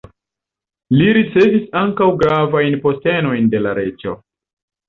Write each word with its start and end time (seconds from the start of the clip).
Li 1.01 1.09
ricevis 1.17 1.67
ankaŭ 1.83 2.09
gravajn 2.23 2.81
postenojn 2.87 3.53
de 3.55 3.63
la 3.67 3.79
reĝo. 3.83 4.19